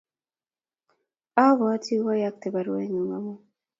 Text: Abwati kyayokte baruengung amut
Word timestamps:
Abwati 1.45 1.91
kyayokte 2.03 2.47
baruengung 2.55 3.11
amut 3.17 3.41